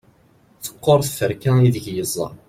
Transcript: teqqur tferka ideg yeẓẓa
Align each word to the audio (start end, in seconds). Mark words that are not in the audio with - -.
teqqur 0.63 0.99
tferka 1.07 1.51
ideg 1.67 1.85
yeẓẓa 1.97 2.27